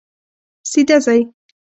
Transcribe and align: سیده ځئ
سیده 0.71 0.97
ځئ 1.05 1.19